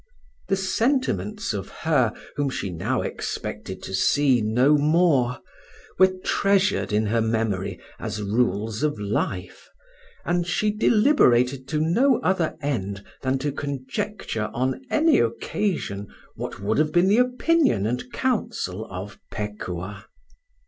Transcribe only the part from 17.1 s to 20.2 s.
opinion and counsel of Pekuah.